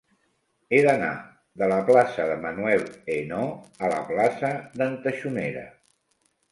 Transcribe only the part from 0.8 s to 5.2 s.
d'anar de la plaça de Manuel Ainaud a la plaça d'en